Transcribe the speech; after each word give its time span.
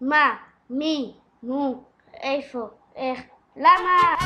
מה? 0.00 0.36
מי? 0.70 1.14
מו? 1.42 1.84
איפה? 2.22 2.68
איך? 2.96 3.20
למה? 3.56 4.16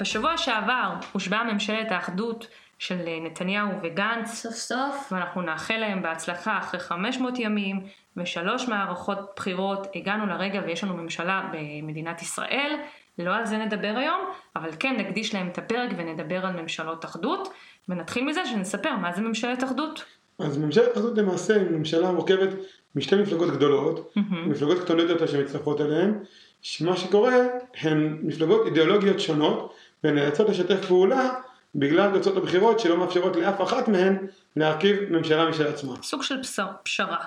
בשבוע 0.00 0.36
שעבר 0.36 0.94
הושבעה 1.12 1.44
ממשלת 1.52 1.92
האחדות 1.92 2.46
של 2.78 2.98
נתניהו 3.22 3.68
וגנץ, 3.82 4.28
סוף 4.28 4.54
סוף. 4.54 5.12
ואנחנו 5.12 5.42
נאחל 5.42 5.76
להם 5.76 6.02
בהצלחה 6.02 6.58
אחרי 6.58 6.80
500 6.80 7.38
ימים 7.38 7.86
ושלוש 8.16 8.68
מערכות 8.68 9.32
בחירות 9.36 9.86
הגענו 9.94 10.26
לרגע 10.26 10.60
ויש 10.66 10.84
לנו 10.84 10.94
ממשלה 10.94 11.50
במדינת 11.52 12.22
ישראל. 12.22 12.80
לא 13.24 13.34
על 13.34 13.46
זה 13.46 13.58
נדבר 13.58 13.94
היום, 13.96 14.20
אבל 14.56 14.70
כן 14.78 14.96
נקדיש 14.98 15.34
להם 15.34 15.48
את 15.48 15.58
הפרק 15.58 15.90
ונדבר 15.96 16.46
על 16.46 16.62
ממשלות 16.62 17.04
אחדות, 17.04 17.48
ונתחיל 17.88 18.24
מזה 18.24 18.46
שנספר 18.46 18.96
מה 18.96 19.12
זה 19.12 19.22
ממשלת 19.22 19.64
אחדות. 19.64 20.04
אז 20.38 20.58
ממשלת 20.58 20.96
אחדות 20.96 21.18
למעשה 21.18 21.54
היא 21.54 21.70
ממשלה 21.70 22.12
מורכבת 22.12 22.48
משתי 22.96 23.16
מפלגות 23.16 23.50
גדולות, 23.50 24.12
מהמם. 24.16 24.50
מפלגות 24.50 24.78
קטנות 24.84 25.08
יותר 25.08 25.26
שמצטרפות 25.26 25.80
אליהן, 25.80 26.14
שמה 26.62 26.96
שקורה 26.96 27.36
הן 27.80 28.18
מפלגות 28.22 28.66
אידיאולוגיות 28.66 29.20
שונות 29.20 29.74
ונאלצות 30.04 30.48
לשתף 30.48 30.86
פעולה 30.88 31.30
בגלל 31.74 32.10
תוצאות 32.12 32.36
הבחירות 32.36 32.80
שלא 32.80 32.96
מאפשרות 32.96 33.36
לאף 33.36 33.62
אחת 33.62 33.88
מהן 33.88 34.26
להרכיב 34.56 34.96
ממשלה 35.10 35.50
משל 35.50 35.66
עצמה. 35.66 35.94
סוג 36.02 36.22
של 36.22 36.42
פשר, 36.42 36.66
פשרה. 36.82 37.24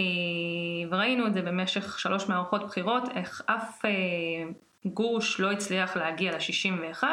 אה, 0.00 0.04
וראינו 0.90 1.26
את 1.26 1.34
זה 1.34 1.42
במשך 1.42 1.98
שלוש 1.98 2.28
מערכות 2.28 2.64
בחירות, 2.64 3.02
איך 3.14 3.42
אף 3.46 3.84
אה, 3.84 3.90
גוש 4.84 5.40
לא 5.40 5.52
הצליח 5.52 5.96
להגיע 5.96 6.32
ל-61, 6.32 7.04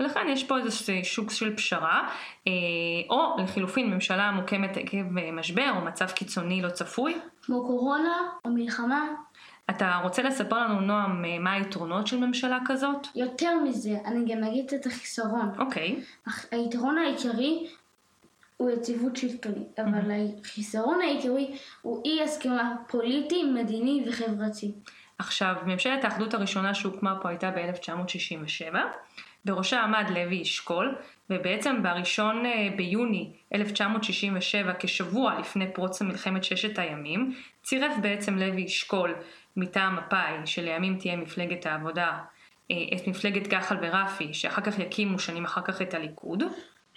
ולכן 0.00 0.26
יש 0.28 0.44
פה 0.44 0.58
איזה 0.58 0.70
סוג 1.02 1.30
של 1.30 1.56
פשרה, 1.56 2.08
אה, 2.46 2.52
או 3.10 3.36
לחילופין 3.42 3.94
ממשלה 3.94 4.30
מוקמת 4.30 4.76
עקב 4.76 5.02
משבר 5.32 5.70
או 5.76 5.80
מצב 5.84 6.10
קיצוני 6.10 6.62
לא 6.62 6.70
צפוי. 6.70 7.18
כמו 7.42 7.66
קורונה 7.66 8.18
או 8.44 8.50
מלחמה. 8.50 9.06
אתה 9.70 10.00
רוצה 10.02 10.22
לספר 10.22 10.58
לנו, 10.58 10.80
נועם, 10.80 11.24
מה 11.40 11.52
היתרונות 11.52 12.06
של 12.06 12.18
ממשלה 12.18 12.58
כזאת? 12.66 13.06
יותר 13.14 13.58
מזה, 13.64 13.98
אני 14.04 14.34
גם 14.34 14.44
אגיד 14.44 14.74
את 14.74 14.86
החיסרון. 14.86 15.50
אוקיי, 15.58 16.00
אך 16.28 16.46
היתרון 16.50 16.98
העיקרי 16.98 17.68
הוא 18.58 18.70
יציבות 18.70 19.16
שלטונית, 19.16 19.78
אבל 19.78 20.10
החיסרון 20.40 21.00
העיקרי 21.00 21.56
הוא 21.82 22.02
אי 22.04 22.22
הסכמה 22.22 22.76
פוליטי, 22.88 23.44
מדיני 23.44 24.04
וחברתי. 24.08 24.72
עכשיו, 25.18 25.54
ממשלת 25.66 26.04
האחדות 26.04 26.34
הראשונה 26.34 26.74
שהוקמה 26.74 27.18
פה 27.22 27.28
הייתה 27.28 27.50
ב-1967, 27.50 28.74
בראשה 29.44 29.80
עמד 29.80 30.04
לוי 30.10 30.42
אשכול, 30.42 30.96
ובעצם 31.30 31.82
בראשון 31.82 32.46
אה, 32.46 32.68
ביוני 32.76 33.32
1967, 33.54 34.72
כשבוע 34.78 35.40
לפני 35.40 35.72
פרוץ 35.72 36.02
מלחמת 36.02 36.44
ששת 36.44 36.78
הימים, 36.78 37.34
צירף 37.62 37.92
בעצם 38.02 38.38
לוי 38.38 38.64
אשכול 38.64 39.14
מטעם 39.56 39.96
מפא"י, 39.96 40.46
שלימים 40.46 40.98
תהיה 40.98 41.16
מפלגת 41.16 41.66
העבודה, 41.66 42.18
אה, 42.70 42.76
את 42.96 43.06
מפלגת 43.06 43.46
גחל 43.48 43.76
ורפי, 43.82 44.34
שאחר 44.34 44.62
כך 44.62 44.78
יקימו 44.78 45.18
שנים 45.18 45.44
אחר 45.44 45.62
כך 45.62 45.82
את 45.82 45.94
הליכוד. 45.94 46.42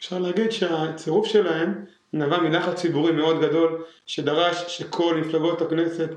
אפשר 0.02 0.20
להגיד 0.20 0.52
שהצירוף 0.52 1.28
שלהם 1.28 1.86
נבע 2.14 2.40
מלחץ 2.40 2.82
ציבורי 2.82 3.12
מאוד 3.12 3.42
גדול 3.42 3.84
שדרש 4.06 4.64
שכל 4.68 5.16
מפלגות 5.18 5.62
הכנסת 5.62 6.10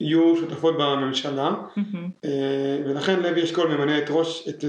יהיו 0.00 0.36
שותפות 0.36 0.74
בממשלה 0.78 1.54
אה, 2.24 2.78
ולכן 2.86 3.22
לוי 3.22 3.44
אשכול 3.44 3.68
ממנה 3.68 3.98
את 3.98 4.04
ראש, 4.10 4.48
את 4.48 4.64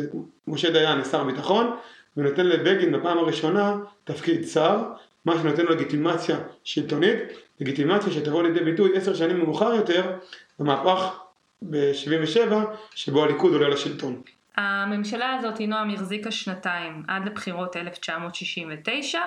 משה 0.47 0.71
דיין 0.71 0.99
לשר 0.99 1.21
הביטחון 1.21 1.75
ונותן 2.17 2.45
לבגין 2.45 2.91
בפעם 2.91 3.17
הראשונה 3.17 3.77
תפקיד 4.03 4.47
שר, 4.47 4.83
מה 5.25 5.39
שנותן 5.39 5.65
לו 5.65 5.75
לגיטימציה 5.75 6.37
שלטונית, 6.63 7.17
לגיטימציה 7.59 8.13
שתבוא 8.13 8.43
לידי 8.43 8.59
ביטוי 8.59 8.97
עשר 8.97 9.13
שנים 9.13 9.39
מאוחר 9.39 9.73
יותר 9.73 10.11
במהפך 10.59 11.19
ב-77 11.61 12.53
שבו 12.95 13.23
הליכוד 13.23 13.53
עולה 13.53 13.69
לשלטון. 13.69 14.21
הממשלה 14.57 15.33
הזאת, 15.33 15.61
נועם, 15.61 15.89
החזיקה 15.89 16.31
שנתיים 16.31 17.03
עד 17.07 17.25
לבחירות 17.25 17.75
1969, 17.75 19.19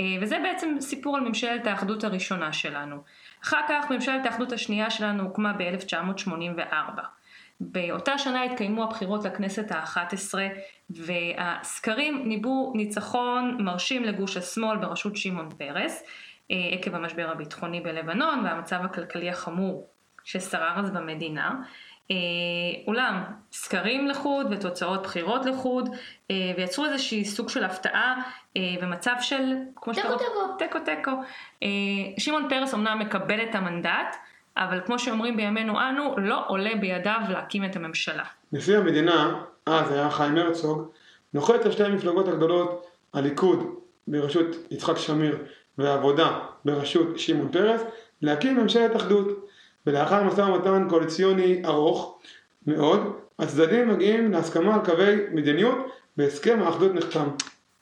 אה, 0.00 0.06
וזה 0.20 0.38
בעצם 0.42 0.76
סיפור 0.80 1.16
על 1.16 1.22
ממשלת 1.22 1.66
האחדות 1.66 2.04
הראשונה 2.04 2.52
שלנו. 2.52 2.96
אחר 3.44 3.60
כך 3.68 3.90
ממשלת 3.90 4.26
האחדות 4.26 4.52
השנייה 4.52 4.90
שלנו 4.90 5.22
הוקמה 5.22 5.52
ב-1984. 5.52 7.00
באותה 7.60 8.18
שנה 8.18 8.42
התקיימו 8.42 8.84
הבחירות 8.84 9.24
לכנסת 9.24 9.70
האחת 9.70 10.12
עשרה, 10.12 10.46
והסקרים 10.90 12.28
ניבאו 12.28 12.72
ניצחון 12.76 13.56
מרשים 13.60 14.04
לגוש 14.04 14.36
השמאל 14.36 14.76
בראשות 14.76 15.16
שמעון 15.16 15.48
פרס, 15.58 16.02
אה, 16.50 16.56
עקב 16.72 16.94
המשבר 16.94 17.30
הביטחוני 17.30 17.80
בלבנון 17.80 18.44
והמצב 18.44 18.80
הכלכלי 18.84 19.30
החמור 19.30 19.88
ששרר 20.24 20.78
אז 20.78 20.90
במדינה. 20.90 21.62
אה, 22.10 22.16
אולם 22.86 23.22
סקרים 23.52 24.08
לחוד 24.08 24.46
ותוצאות 24.50 25.02
בחירות 25.02 25.46
לחוד 25.46 25.88
אה, 26.30 26.52
ויצרו 26.56 26.84
איזושהי 26.84 27.24
סוג 27.24 27.48
של 27.48 27.64
הפתעה 27.64 28.14
אה, 28.56 28.62
ומצב 28.82 29.14
של 29.20 29.42
כמו 29.76 29.94
שאתה 29.94 30.08
רוצה- 30.08 30.24
תיקו 30.58 30.78
תיקו. 30.84 31.10
אה, 31.62 31.68
שמעון 32.18 32.46
פרס 32.48 32.74
אמנם 32.74 32.98
מקבל 32.98 33.42
את 33.42 33.54
המנדט 33.54 34.16
אבל 34.56 34.80
כמו 34.86 34.98
שאומרים 34.98 35.36
בימינו 35.36 35.80
אנו 35.80 36.14
לא 36.18 36.44
עולה 36.48 36.70
בידיו 36.80 37.20
להקים 37.28 37.64
את 37.64 37.76
הממשלה. 37.76 38.24
נשיא 38.52 38.76
המדינה, 38.78 39.42
אז 39.66 39.92
היה 39.92 40.10
חיים 40.10 40.36
הרצוג, 40.36 40.88
נוחת 41.34 41.64
על 41.64 41.72
שתי 41.72 41.84
המפלגות 41.84 42.28
הגדולות, 42.28 42.86
הליכוד 43.14 43.74
בראשות 44.08 44.46
יצחק 44.70 44.96
שמיר 44.96 45.38
והעבודה 45.78 46.38
בראשות 46.64 47.18
שמעון 47.18 47.48
פרס, 47.52 47.80
להקים 48.22 48.56
ממשלת 48.56 48.96
אחדות. 48.96 49.48
ולאחר 49.88 50.22
משא 50.22 50.40
ומתן 50.40 50.86
קואליציוני 50.88 51.62
ארוך 51.64 52.18
מאוד, 52.66 53.16
הצדדים 53.38 53.88
מגיעים 53.88 54.32
להסכמה 54.32 54.74
על 54.74 54.80
קווי 54.84 55.16
מדיניות 55.32 55.78
והסכם 56.16 56.62
האחדות 56.62 56.94
נחתם. 56.94 57.28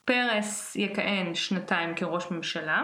פרס 0.05 0.77
יכהן 0.77 1.35
שנתיים 1.35 1.95
כראש 1.95 2.31
ממשלה 2.31 2.83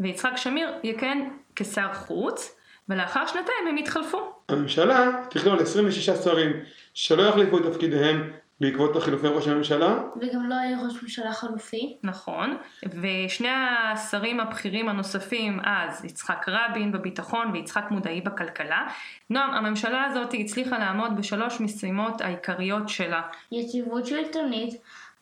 ויצחק 0.00 0.36
שמיר 0.36 0.70
יכהן 0.82 1.30
כשר 1.56 1.94
חוץ 1.94 2.56
ולאחר 2.88 3.26
שנתיים 3.26 3.68
הם 3.68 3.78
יתחלפו. 3.78 4.32
הממשלה 4.48 5.10
תכלול 5.30 5.60
26 5.60 6.10
שרים 6.10 6.52
שלא 6.94 7.22
יחליפו 7.22 7.58
את 7.58 7.62
תפקידיהם 7.66 8.32
בעקבות 8.60 8.96
החילופי 8.96 9.26
ראש 9.26 9.48
הממשלה, 9.48 9.98
וגם 10.20 10.48
לא 10.48 10.54
היה 10.54 10.78
ראש 10.84 11.02
ממשלה 11.02 11.32
חלופי. 11.32 11.96
נכון, 12.02 12.56
ושני 13.02 13.48
השרים 13.48 14.40
הבכירים 14.40 14.88
הנוספים 14.88 15.60
אז, 15.64 16.04
יצחק 16.04 16.46
רבין 16.48 16.92
בביטחון 16.92 17.50
ויצחק 17.52 17.84
מודעי 17.90 18.20
בכלכלה. 18.20 18.88
נועם, 19.30 19.50
הממשלה 19.50 20.04
הזאת 20.04 20.34
הצליחה 20.38 20.78
לעמוד 20.78 21.16
בשלוש 21.16 21.60
משימות 21.60 22.20
העיקריות 22.20 22.88
שלה. 22.88 23.22
יציבות 23.52 24.06
שלטונית, 24.06 24.74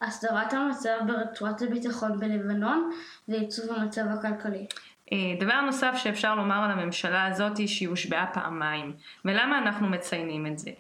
הסדרת 0.03 0.53
המצב 0.53 0.99
ברצועת 1.07 1.63
הביטחון 1.63 2.21
בלבנון 2.21 2.91
וייצוב 3.29 3.73
המצב 3.73 4.03
הכלכלי. 4.09 4.67
אה, 5.13 5.19
דבר 5.41 5.61
נוסף 5.61 5.95
שאפשר 5.97 6.35
לומר 6.35 6.65
על 6.65 6.71
הממשלה 6.71 7.27
הזאת 7.27 7.59
היא 7.59 7.69
שהיא 7.69 7.89
הושבעה 7.89 8.27
פעמיים. 8.35 8.93
ולמה 9.25 9.59
אנחנו 9.59 9.89
מציינים 9.89 10.47
את 10.47 10.59
זה? 10.59 10.71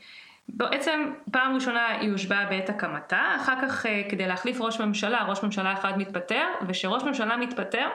בעצם 0.49 1.13
פעם 1.33 1.55
ראשונה 1.55 1.89
היא 1.89 2.11
הושבעה 2.11 2.47
בעת 2.47 2.69
הקמתה, 2.69 3.37
אחר 3.37 3.55
כך 3.63 3.87
אה, 3.87 4.03
כדי 4.09 4.27
להחליף 4.27 4.61
ראש 4.61 4.81
ממשלה, 4.81 5.25
ראש 5.29 5.43
ממשלה 5.43 5.73
אחד 5.73 5.99
מתפטר, 5.99 6.45
וכשראש 6.69 7.03
ממשלה 7.03 7.37
מתפטר 7.37 7.87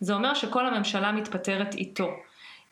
זה 0.00 0.14
אומר 0.14 0.34
שכל 0.34 0.66
הממשלה 0.66 1.12
מתפטרת 1.12 1.74
איתו. 1.74 2.10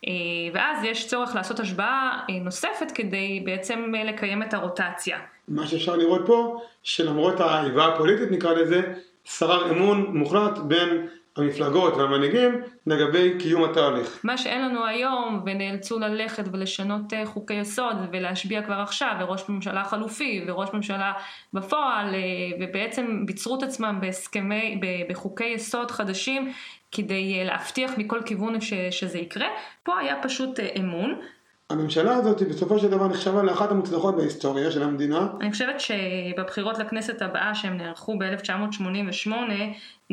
אה, 0.06 0.12
ואז 0.54 0.84
יש 0.84 1.08
צורך 1.08 1.34
לעשות 1.34 1.60
השבעה 1.60 2.24
אה, 2.30 2.38
נוספת 2.40 2.90
כדי 2.94 3.42
בעצם 3.44 3.92
לקיים 4.04 4.42
את 4.42 4.54
הרוטציה. 4.54 5.18
מה 5.48 5.66
שאפשר 5.66 5.96
לראות 5.96 6.22
פה, 6.26 6.60
שלמרות 6.82 7.40
האיבה 7.40 7.86
הפוליטית 7.86 8.30
נקרא 8.30 8.52
לזה, 8.52 8.82
שרר 9.24 9.70
אמון 9.70 10.16
מוחלט 10.16 10.58
בין 10.58 11.06
המפלגות 11.36 11.94
והמנהיגים 11.96 12.60
לגבי 12.86 13.38
קיום 13.38 13.64
התהליך. 13.64 14.20
מה 14.24 14.38
שאין 14.38 14.62
לנו 14.64 14.86
היום, 14.86 15.42
ונאלצו 15.46 15.98
ללכת 15.98 16.44
ולשנות 16.52 17.12
אה, 17.12 17.26
חוקי 17.26 17.54
יסוד 17.54 17.96
ולהשביע 18.12 18.62
כבר 18.62 18.74
עכשיו, 18.74 19.12
וראש 19.20 19.48
ממשלה 19.48 19.84
חלופי 19.84 20.44
וראש 20.46 20.68
ממשלה 20.74 21.12
בפועל, 21.52 22.14
אה, 22.14 22.20
ובעצם 22.60 23.26
ביצרו 23.26 23.58
את 23.58 23.62
עצמם 23.62 23.98
בהסכמי, 24.00 24.80
בחוקי 25.08 25.44
יסוד 25.44 25.90
חדשים 25.90 26.52
כדי 26.92 27.38
אה, 27.38 27.44
להבטיח 27.44 27.92
מכל 27.98 28.20
כיוון 28.26 28.60
ש, 28.60 28.72
שזה 28.90 29.18
יקרה. 29.18 29.46
פה 29.82 29.98
היה 29.98 30.22
פשוט 30.22 30.60
אמון. 30.78 31.20
הממשלה 31.70 32.14
הזאת 32.14 32.42
בסופו 32.42 32.78
של 32.78 32.90
דבר 32.90 33.08
נחשבה 33.08 33.42
לאחת 33.42 33.70
המוצלחות 33.70 34.16
בהיסטוריה 34.16 34.70
של 34.70 34.82
המדינה, 34.82 35.28
אני 35.40 35.52
חושבת 35.52 35.80
שבבחירות 35.80 36.78
לכנסת 36.78 37.22
הבאה 37.22 37.54
שהם 37.54 37.76
נערכו 37.76 38.18
ב-1988, 38.18 39.30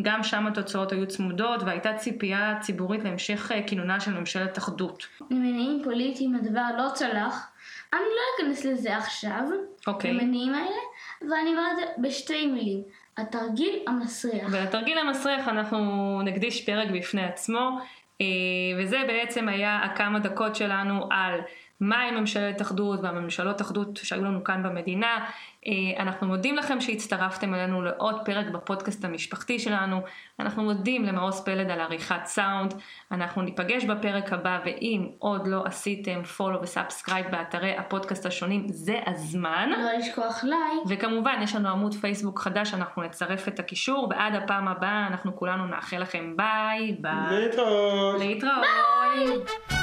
גם 0.02 0.24
שם 0.24 0.48
התוצאות 0.48 0.92
היו 0.92 1.08
צמודות 1.08 1.64
והייתה 1.64 1.94
ציפייה 1.94 2.58
ציבורית 2.62 3.04
להמשך 3.04 3.52
אה, 3.52 3.64
כינונה 3.68 4.00
של 4.00 4.14
ממשלת 4.14 4.58
אחדות. 4.58 5.08
ממניעים 5.32 5.82
פוליטיים 5.84 6.36
הדבר 6.36 6.68
לא 6.78 6.90
צלח, 6.94 7.48
אני 7.94 8.02
לא 8.02 8.46
אכנס 8.46 8.66
לזה 8.66 8.98
עכשיו, 8.98 9.44
אוקיי. 9.88 10.14
למניעים 10.14 10.54
האלה, 10.54 10.82
ואני 11.22 11.50
אומר 11.50 11.64
את 11.72 11.78
זה 11.78 11.84
בשתי 11.98 12.48
מילים. 12.48 12.82
התרגיל 13.18 13.80
המסריח. 13.88 14.48
ולתרגיל 14.52 14.98
המסריח 14.98 15.48
אנחנו 15.48 16.22
נקדיש 16.22 16.66
פרק 16.66 16.88
בפני 16.94 17.24
עצמו, 17.24 17.80
וזה 18.78 18.98
בעצם 19.08 19.50
היה 19.50 19.80
הכמה 19.84 20.20
דקות 20.20 20.56
שלנו 20.56 21.08
על 21.12 21.40
מהי 21.82 22.12
ממשלת 22.12 22.62
אחדות 22.62 23.00
והממשלות 23.04 23.62
אחדות 23.62 23.98
שהיו 23.98 24.24
לנו 24.24 24.44
כאן 24.44 24.64
במדינה. 24.64 25.26
אה, 25.68 26.02
אנחנו 26.04 26.28
מודים 26.28 26.56
לכם 26.56 26.82
שהצטרפתם 26.82 27.54
אלינו 27.54 27.82
לעוד 27.82 28.16
פרק 28.26 28.46
בפודקאסט 28.48 29.06
המשפחתי 29.06 29.60
שלנו. 29.60 30.02
אנחנו 30.40 30.64
מודים 30.64 31.06
למעוז 31.06 31.44
פלד 31.44 31.72
על 31.72 31.80
עריכת 31.80 32.26
סאונד. 32.26 32.74
אנחנו 33.12 33.42
ניפגש 33.42 33.86
בפרק 33.86 34.34
הבא, 34.34 34.60
ואם 34.66 35.08
עוד 35.20 35.48
לא 35.48 35.64
עשיתם 35.66 36.24
follow 36.24 36.62
ו 36.62 36.68
subscribe 36.68 37.26
באתרי 37.32 37.78
הפודקאסט 37.78 38.26
השונים, 38.26 38.66
זה 38.70 39.00
הזמן. 39.08 39.70
לא 39.70 39.98
לשכוח 39.98 40.44
לייק. 40.44 40.84
וכמובן, 40.88 41.40
יש 41.44 41.56
לנו 41.56 41.70
עמוד 41.70 41.94
פייסבוק 41.94 42.40
חדש, 42.40 42.74
אנחנו 42.74 43.04
נצרף 43.04 43.48
את 43.48 43.60
הקישור, 43.60 44.08
ועד 44.10 44.36
הפעם 44.36 44.68
הבאה 44.68 45.08
אנחנו 45.08 45.36
כולנו 45.36 45.66
נאחל 45.66 45.98
לכם 45.98 46.34
ביי 46.38 46.96
ביי. 47.00 47.40
להתראות. 47.40 48.20
להתראות. 48.20 48.66
ביי. 49.18 49.81